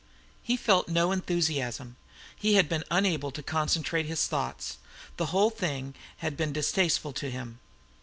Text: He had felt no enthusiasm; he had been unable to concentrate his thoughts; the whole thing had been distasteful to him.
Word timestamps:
He 0.41 0.53
had 0.55 0.59
felt 0.61 0.87
no 0.87 1.11
enthusiasm; 1.11 1.95
he 2.35 2.55
had 2.55 2.67
been 2.67 2.83
unable 2.89 3.29
to 3.29 3.43
concentrate 3.43 4.07
his 4.07 4.25
thoughts; 4.25 4.79
the 5.17 5.27
whole 5.27 5.51
thing 5.51 5.93
had 6.17 6.35
been 6.35 6.51
distasteful 6.53 7.13
to 7.13 7.29
him. 7.29 7.59